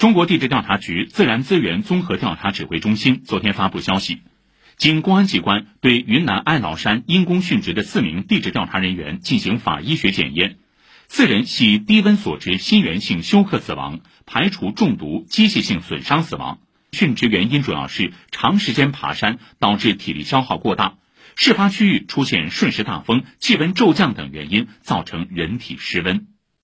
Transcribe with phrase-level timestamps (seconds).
[0.00, 4.22] 中国地质调查局自然资源综合调查指挥中心昨天发布消息
[4.78, 10.56] 经公安机关对云南哀牢山因公殉职的四名地质调查人员进行法医学检验
[11.08, 16.60] 四人系低温所致心源性休克死亡排除中毒机械性损伤死亡。
[16.92, 20.94] 殉职原因主要是长时间爬山导致体力消耗过大
[21.36, 26.29] 事发区域出现瞬时大风气温骤降等原因造成人体失温。